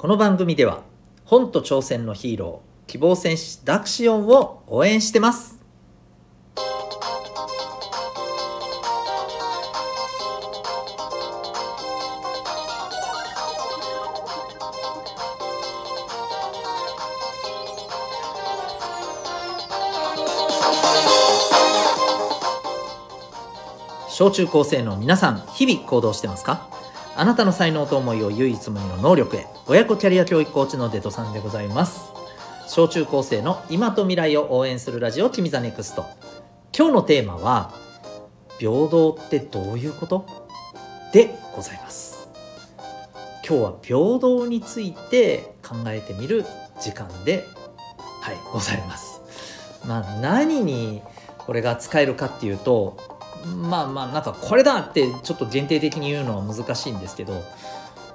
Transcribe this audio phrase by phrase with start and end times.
[0.00, 0.80] この番組では
[1.26, 5.60] 本と挑戦のヒーロー希望戦士ダクシオンを応援してます。
[24.08, 26.70] 小中高生の皆さん日々行動してますか？
[27.16, 29.46] あなたの才能と思いを唯一無二の能力へ。
[29.70, 32.10] 親子キャリア教育コーチのデトさんでございます。
[32.66, 36.06] 小中高生の今と未来を応援するラジオ君ザネクスト。
[36.76, 37.72] 今日のテーマは
[38.58, 40.26] 平等ってどういうこと？
[41.12, 42.28] でございます。
[43.48, 46.44] 今日は平等について考えてみる
[46.80, 47.46] 時間で
[48.22, 49.20] はいございます。
[49.86, 51.00] まあ何に
[51.38, 52.98] これが使えるかっていうと
[53.46, 57.40] まあまあなんかこれだってちょっと限定的に言うのは難しいんですけど、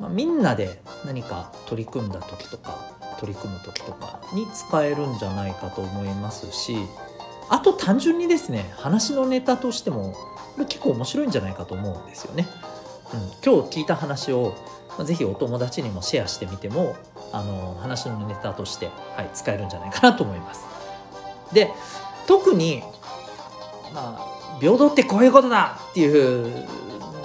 [0.00, 6.76] まあ、みんなで何か取り組んだ時とか取り組む時とかに使えるんじゃないかと思いますし
[7.48, 10.12] あと単純にですね話のネタとしても
[10.54, 12.46] これ結構面白いんじゃないかと思うんですよね。
[13.12, 14.54] うん、今日聞いた話を
[15.04, 16.96] ぜひお友達にもシェアしてみても
[17.32, 20.64] あの話のネタとして、はい、使えるんじゃないかなと思います。
[21.52, 21.70] で
[22.26, 22.82] 特に
[23.94, 26.66] まあ平等ってこういうことだっていう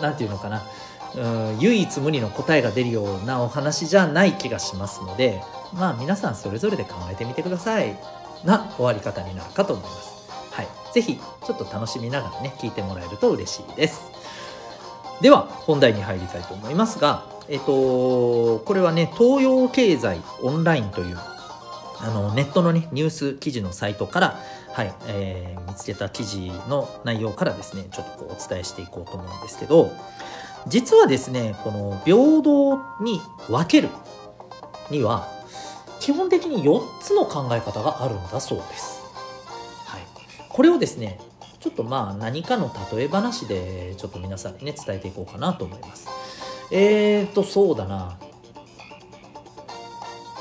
[0.01, 0.61] 何て言うのかな
[1.15, 5.41] うん唯一無二の答えが出るようなお話じゃない気がしますので
[5.73, 7.97] まあ皆さんそれぞれで考えてみてください
[8.45, 10.11] な終わり方になるかと思います。
[10.51, 14.01] はい、ぜひちょっと楽しみながらね聞いてもらえると嬉しいです。
[15.21, 21.17] では本題に入りたいと思いますが、えっと、これはね東洋経済オンラインという
[21.99, 24.39] あのネットのねニュース記事のサイトから
[24.73, 29.91] はい、えー、見つけた記事の内容からですねちょっとこうお伝えしていこうと思うんですけど
[30.67, 33.89] 実はですねこの平等に分ける
[34.89, 35.27] には
[35.99, 39.01] 基本的に4つの考え方があるんだそうです。
[39.85, 40.01] はい、
[40.49, 41.19] これをですね
[41.59, 46.07] ちょっとまあ何かの例え話でちょっと皆さんにね伝えていこうかなと思います。
[46.71, 48.17] えーとそうだな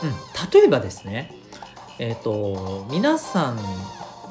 [0.02, 1.34] うん例えばですね
[1.98, 3.56] えっ、ー、と皆さん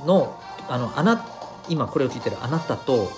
[0.07, 1.25] のあのあな
[1.67, 3.11] 今これを聞いてるあなたと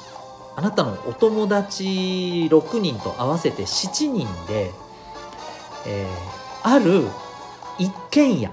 [0.56, 4.72] あなたのお友達6人と合わせて7人で、
[5.86, 6.10] えー、
[6.64, 7.08] ある
[7.80, 8.50] 一軒家。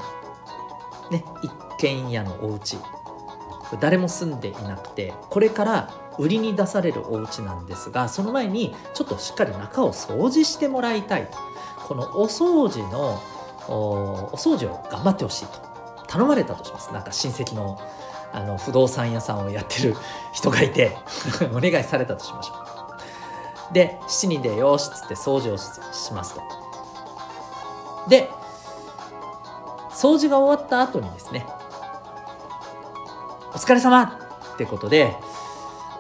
[1.11, 2.79] ね一軒家のお家。
[3.81, 11.39] 誰も住んでいなくてこれから売りに出されるお家なんですがその前にちょっとしっかり中を掃除してもらいたいと。
[11.89, 13.23] このお掃除の
[13.69, 15.59] お掃除を頑張ってほしいと
[16.07, 16.93] 頼まれたとします。
[16.93, 17.81] なんか親戚の
[18.33, 19.97] あの不動産屋さんをやってる
[20.33, 20.97] 人がいて
[21.53, 22.55] お願いされたとしましょ
[23.71, 23.75] う。
[23.75, 26.43] で7人でよしっつって掃除をしますと。
[28.09, 28.31] で
[29.91, 31.47] 掃除が終わった後にですね
[33.53, 34.19] お疲れ様
[34.55, 35.15] ってことで、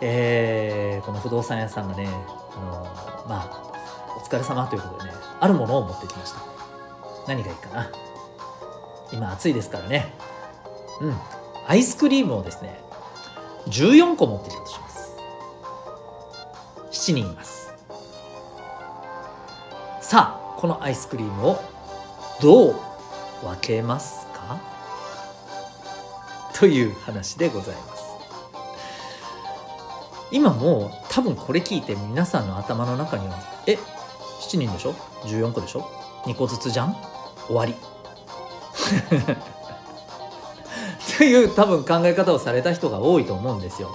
[0.00, 2.08] えー、この不動産屋さんがね
[2.56, 2.86] あの
[3.26, 6.40] まあお疲れ様ということでねあるものを持ってきました。
[7.26, 7.90] 何がいいかな。
[9.12, 10.14] 今暑いですからね。
[11.00, 11.37] うん
[11.68, 12.80] アイスクリームをですね
[13.66, 15.16] 14個持ってきたとします。
[16.90, 17.74] 7人います。
[20.00, 21.58] さあこのアイスクリームを
[22.40, 22.74] どう
[23.42, 24.58] 分けますか？
[26.54, 28.04] という話でございます。
[30.30, 33.74] 今もう多分これ聞いて皆さんの頭の中にはえ
[34.40, 35.80] 7人でしょ？14個でしょ
[36.24, 36.96] ？2個ずつじゃん？
[37.46, 37.74] 終わり。
[41.18, 43.94] という多分考え方をされた人が多いと思うんですよ。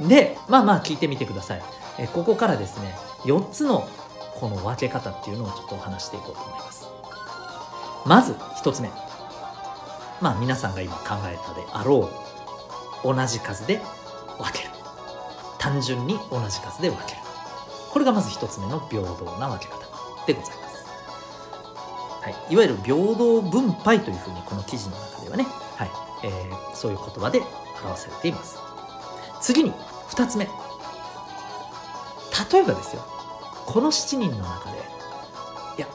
[0.00, 1.62] うん、でまあまあ聞いてみてください。
[1.98, 3.86] えここからですね4つの
[4.40, 6.88] この分け方っていうのをちょっとお話していこうと思います。
[8.06, 8.90] まず1つ目
[10.22, 12.08] まあ皆さんが今考えたであろ
[13.04, 13.80] う同じ数で
[14.38, 14.70] 分ける
[15.58, 17.18] 単純に同じ数で分ける
[17.92, 19.78] これがまず1つ目の平等な分け方
[20.26, 20.67] でございます。
[22.20, 25.44] はい、いわゆる平等分配というふうにこの記事の中ではね、
[25.76, 25.90] はい。
[26.24, 27.40] えー、そういう言葉で
[27.84, 28.58] 表されています。
[29.40, 29.72] 次に
[30.10, 30.46] 2つ目。
[30.46, 30.50] 例
[32.60, 33.02] えばですよ。
[33.66, 34.78] この7人の中で
[35.76, 35.86] いや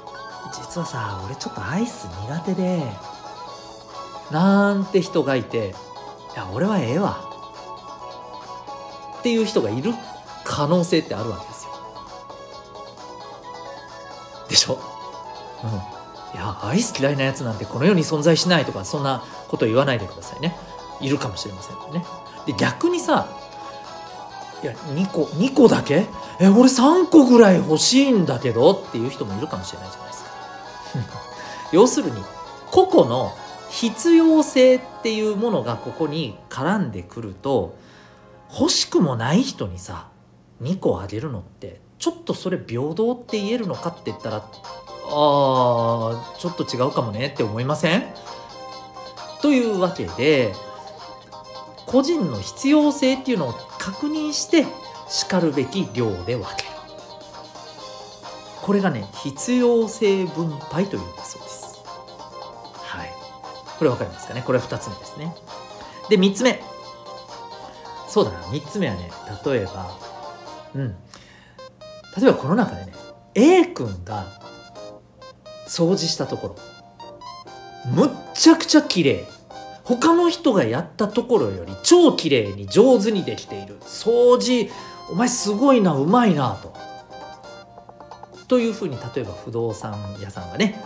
[0.54, 2.84] 実はさ俺ちょっとアイス苦手で
[4.32, 5.70] なんて人がいて
[6.34, 7.20] いや俺はええわ。
[9.20, 9.94] っていう人がいる
[10.44, 11.72] 可能性ってあるわけですよ。
[14.50, 14.80] でしょ？
[15.64, 15.93] うん。
[16.34, 20.56] いやアイス嫌いなやつなんてこの世に存在しないとかそんなこと言わないでくださいね。
[21.00, 22.04] いるかもしれませんね。
[22.46, 23.28] で逆にさ
[24.64, 26.06] いや2個2個だけ
[26.40, 30.30] え俺3個ぐらい欲しいんだけどっていう人もいるかもしれないじゃないですか。
[31.72, 32.24] 要するに
[32.72, 33.34] 個々の
[33.70, 37.76] 必要性っていうものがここに絡んでくると
[38.58, 40.08] 欲しくもない人にさ
[40.62, 44.44] 2個あげるのってちょっとそれ平等って言えるのかって言ったら
[45.16, 48.04] あーちょっと違うかもねって思いません？
[49.42, 50.54] というわけで
[51.86, 54.66] 個人の必要性っていうのを確認して
[55.08, 56.70] しかるべき量で分ける。
[58.62, 61.82] これがね必要性分配というんだそうです。
[62.78, 63.10] はい。
[63.78, 64.42] これ分かりますかね？
[64.42, 65.36] これは2つ目ですね。
[66.10, 66.62] で3つ目。
[68.08, 68.40] そうだな。
[68.46, 69.12] 3つ目はね
[69.46, 69.92] 例えば
[70.76, 70.96] うん。
[72.18, 72.94] 例えばこの中でね
[73.36, 74.26] A 君が
[75.74, 76.56] 掃除したところ。
[77.96, 79.26] むっちゃくちゃ綺麗。
[79.84, 83.80] 他の人がやったところより超綺麗に上手にできている。
[83.82, 84.72] 掃除
[85.12, 86.74] お前すごいなうまいなと。
[88.48, 90.80] というふうに例えば不動産屋さんがね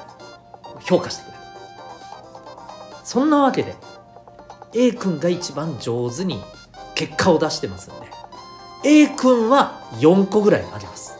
[0.80, 1.38] 評価してくれる。
[3.04, 3.76] そんなわけで
[4.74, 6.42] A 君が一番上手に
[6.96, 8.08] 結果を出してますんで
[8.86, 11.14] A 君は4個ぐらいあげます。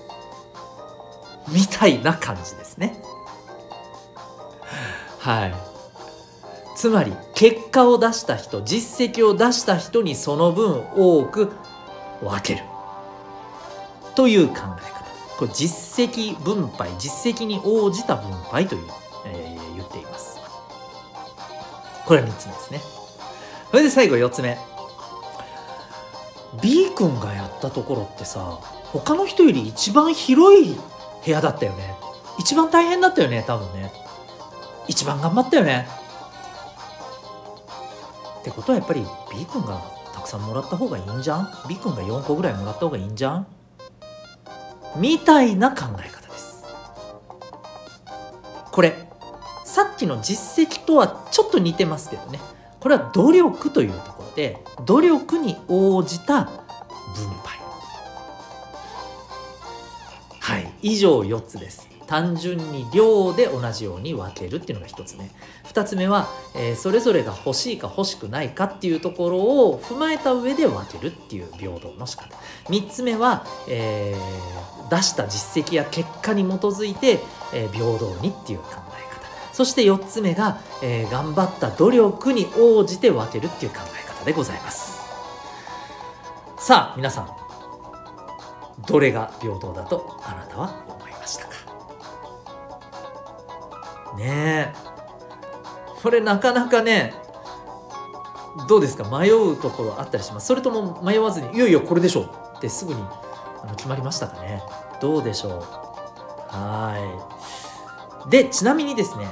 [1.50, 3.02] みたいな感じですね。
[5.28, 5.54] はい。
[6.78, 11.52] つまり結果を出した人実績を出した人にその分多く
[12.22, 12.66] 分ける。
[14.16, 14.78] という考え方。
[15.38, 18.84] これ実績分配実績に応じた分配という、
[19.26, 20.38] えー、言っています。
[22.06, 22.80] これは3つ目ですね。
[23.72, 24.58] それで最後4つ目。
[26.62, 28.62] B 君がやったところってさ
[28.94, 30.78] 他の人より一番広い
[31.26, 31.96] 部屋だったよね。
[32.40, 34.07] 一番大変だったよね多分ね。
[34.88, 35.88] 一番頑張ったよね。
[38.40, 39.02] ってことはやっぱり
[39.32, 39.82] B 君が
[40.14, 43.48] たくさんもらった方がいいんじゃん？B 君が4個ぐらいもらった方がいいんじゃん？
[44.96, 46.64] みたいな考え方です。
[48.72, 48.94] これ
[49.66, 52.40] さっきの実績とはちょっと似てますけどね。
[52.80, 56.54] これは努力というところで努力に応じた分
[57.44, 57.58] 配。
[60.40, 61.90] はい以上4つです。
[62.08, 65.30] 単純に量で同じように分けるっていうのが1つ目
[65.66, 69.38] 2つ目は、えー、それぞれが欲しいか欲しくないかっていうところ
[69.70, 72.36] を踏まえた上で分けるっていう平等の仕方。
[72.66, 77.20] 3つ目は、えー、出した実績や結果に基づいて、
[77.54, 79.54] えー、平等にっていう考え方。
[79.54, 84.98] そして4つ目が、えー、頑張った努力に応じて分けるっていう考え方でございます。
[86.58, 87.30] さあ皆さん
[88.88, 90.87] どれが平等だとあなたは？
[94.18, 94.74] ね
[96.02, 97.14] これなかなかね
[98.68, 99.04] どうですか？
[99.04, 100.48] 迷うところあったりします？
[100.48, 102.30] それとも迷わずにいよいよこれでしょう。
[102.58, 104.64] ってすぐにあの決まりましたかね？
[105.00, 105.62] どうでしょう？
[106.50, 106.98] は
[108.28, 108.30] い。
[108.30, 109.28] でちなみにですね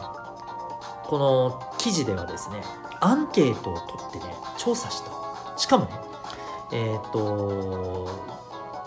[1.05, 2.61] この記事ではですね
[2.99, 5.11] アンケートを取ってね調査した。
[5.57, 5.91] しかもね
[6.71, 8.07] えっ、ー、と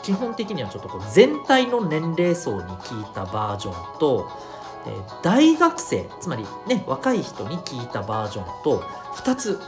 [0.02, 4.30] 基本的にはちょっとこう全体の年齢層に聞いたバージョンと、
[4.88, 4.92] え、
[5.22, 8.80] 大学生つまりね若い人に聞いたバージョンと
[9.14, 9.60] 2つ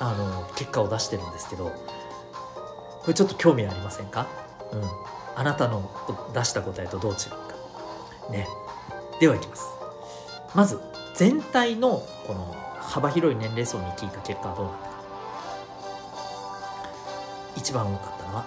[0.00, 4.26] あの結果を出してるんですけどこれちょっと興味ありませんか？
[4.72, 4.82] うん。
[5.36, 5.90] あなたの
[6.32, 7.36] 出した答えとどう違うか。
[8.30, 8.48] ね。
[9.20, 9.64] ではいきます。
[10.54, 10.80] まず
[11.14, 14.94] 全体のこの幅広い年齢層に聞いた結果はどうなったか。
[17.56, 18.44] 一番多かったのは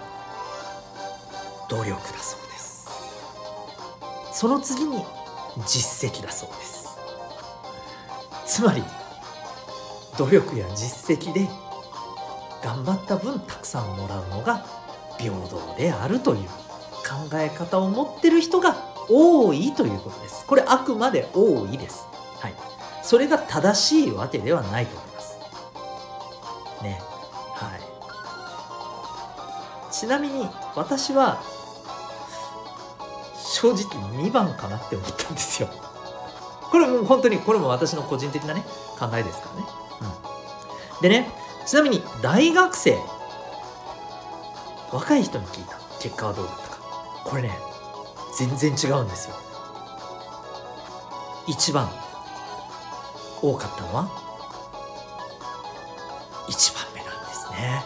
[1.69, 2.89] 努力だそうです。
[4.31, 5.03] その次に
[5.65, 6.87] 実績だそうです。
[8.45, 8.83] つまり
[10.17, 11.47] 努力や実績で
[12.63, 14.65] 頑張った分たくさんもらうのが
[15.17, 18.75] 平等であるという考え方を持ってる人が
[19.09, 20.45] 多いということです。
[20.45, 22.05] これあくまで多いです。
[22.39, 22.53] はい。
[23.03, 25.37] それが正しいわけではないと思います。
[26.83, 27.01] ね。
[27.53, 27.81] はい。
[29.93, 31.41] ちなみに私は
[33.59, 33.85] 正直
[34.21, 35.69] 2番かなって思ったんですよ。
[36.69, 38.63] これも本当にこれも私の個人的なね
[38.99, 39.67] 考えですからね、
[40.95, 41.31] うん、でね
[41.65, 42.99] ちなみに大学生
[44.91, 46.77] 若い人に聞いた結果はどうだったか。
[47.25, 47.57] これね
[48.37, 49.35] 全然違うんですよ。
[51.47, 51.89] 一番
[53.41, 54.07] 多かったのは
[56.47, 57.83] 1番目なんですね。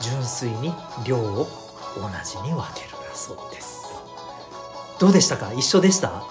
[0.00, 0.74] 純粋に
[1.06, 1.48] 量を
[1.96, 3.81] 同じに分けるだそうです。
[5.02, 5.52] どうでしたか？
[5.52, 6.22] 一緒でした？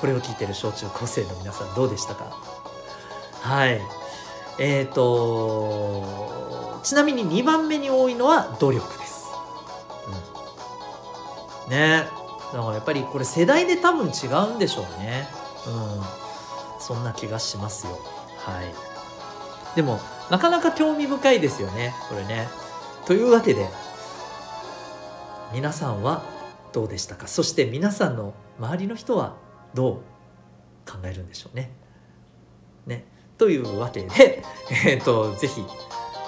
[0.00, 2.26] これを聞いてる小中高生の皆さんどうでしたか？
[3.42, 3.80] はい。
[4.60, 9.26] えっ、ー、とちなみに2番目に多いのは努力です、
[11.66, 12.06] うん、ね。
[12.52, 15.26] だからやっぱりこれ世代で多分違うんでしょうね。
[15.66, 16.02] うん。
[16.80, 17.98] そんな気がしますよ。
[18.38, 18.72] はい。
[19.74, 19.98] でも
[20.30, 22.48] なかなか興味深いですよねこれね。
[23.06, 23.68] というわけで
[25.52, 26.22] 皆さんは
[26.72, 27.26] どうでしたか？
[27.26, 29.36] そして皆さんの周りの人は
[29.74, 30.02] ど
[30.86, 31.70] う考えるんでしょうね？
[32.86, 33.04] ね？
[33.38, 34.42] というわけで、
[34.86, 35.64] えーと、ぜひ、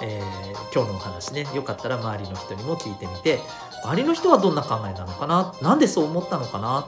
[0.01, 3.39] えー、今日のお話ねよかったら周りの人にも聞いてみて
[3.83, 5.53] 周りの人はどんな考えなのかな？
[5.61, 6.87] なんでそう思ったのかな？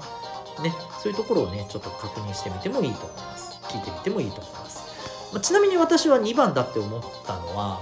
[0.64, 0.74] ね？
[1.02, 3.60] そういうところをねちょっと確認してみてもいいと思います。
[3.70, 7.82] 聞いてみてもいいと思います、まあ、ちなみに私は2番だって思ったのは、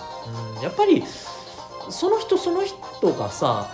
[0.55, 1.03] うん、やっぱり
[1.89, 3.69] その人その人がさ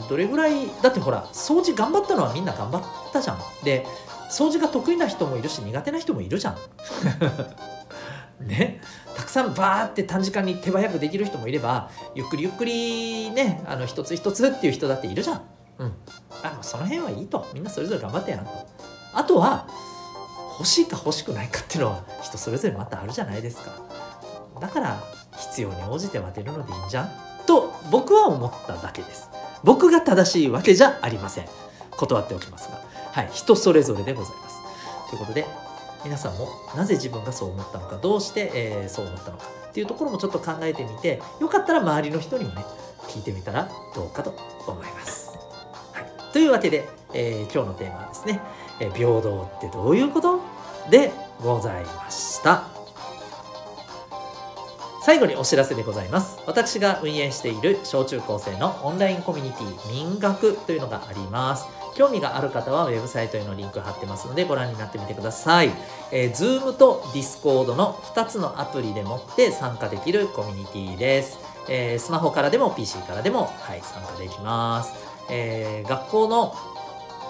[0.00, 3.38] うんどれぐらいだってほら掃除頑張ったのはみんな頑張ったじゃん。
[3.64, 3.86] で
[4.30, 6.56] 掃除が得意な人もいるし苦手な人もいるじゃん。
[8.46, 8.80] ね。
[9.14, 15.42] たくさんバーって短時間に手早くできる人もいればゆっくりゆっくりねあの一つ一つっていう人だっているじゃん。
[15.78, 15.92] うん。
[16.42, 17.46] あその辺はいいと。
[17.52, 18.50] みんなそれぞれ頑張ってやんと。
[19.14, 19.66] あとは
[20.58, 23.72] 欲しいか欲しくないかっていうのは人それぞれまたあるじゃないですか。
[24.60, 25.02] だから
[25.36, 27.31] 必要に応じて渡るのでいいんじゃん。
[27.90, 29.28] 僕は思っただけです。
[29.64, 31.46] 僕が正しいわけじゃありません。
[31.90, 32.80] 断っておきますが。
[33.12, 33.30] はい。
[33.32, 34.56] 人それぞれでございます。
[35.10, 35.46] ということで
[36.04, 42.64] 皆さんもなぜ自分がそう思ったのかどうして、えー、そう思ったのかっていうところもちょっと考えてみてよかったら周りの人にもね
[43.08, 44.34] 聞いてみたらどうかと
[44.66, 45.30] 思います、
[45.92, 48.40] はい、というわけで、えー、今日のテーマはですね、
[48.80, 50.40] えー、平等ってどういうこと？
[50.90, 52.71] でございました。
[55.04, 56.38] 最後にお知らせでございます。
[56.46, 61.66] 私が運営している小中高生のオンラインコミュニティ民学というのがあります。
[61.96, 65.70] 興味がある方はウェブサイトへのリンク貼ってますのでご覧になってみてください。
[66.12, 71.40] えー、Zoom と Discord の2つのアプリでもって参加できるコミュニティです。
[71.68, 74.94] えー、スマホからでも PC からでも、はい、参加できます。
[75.28, 76.54] えー、学校の、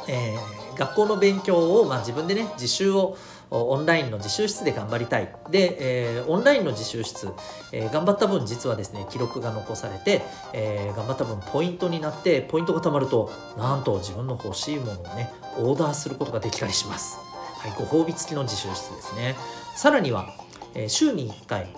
[0.09, 0.37] え
[0.77, 3.17] 学校の勉強を、まあ、自分でね、自習を
[3.53, 5.35] オンラインの自習室で頑張りたい。
[5.51, 5.77] で、
[6.17, 7.29] えー、オンラインの自習室、
[7.73, 17.19] えー、頑張った分実はですね、記録が残されて、えー、頑張った分ポイントになって、ポイントが貯まると、なんと自分の欲しいものをね、オーダーすることができたりします。
[17.59, 19.37] はい、ご褒美付きの自習室ですね。
[19.77, 20.35] さらには、
[20.75, 21.69] え週に1回、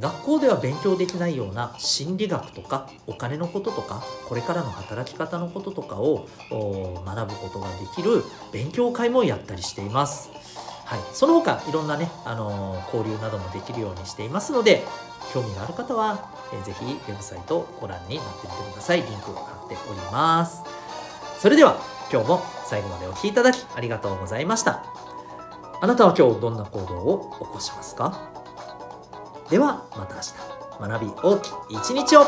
[0.00, 10.30] 学校では勉強できないような心理学とかお金のこととかこれからの働き方のこととかを学ぶことができる勉強会もやったりしています。
[10.84, 14.84] はい、その他いろんなね、あのー、交流などもできるようにしていますので
[15.32, 19.02] 興味がある方は、えー、ぜひウェブサイトご覧になってみてください。
[19.02, 20.62] リンクを貼っております。
[21.40, 21.78] それでは
[22.12, 24.84] 今日も最後までお聴きいただきありがとうございました。
[25.80, 28.30] あなたは今日どんな行動を起こしますか？
[29.50, 30.34] ではまた明日
[30.88, 32.24] 学び大きい一日を。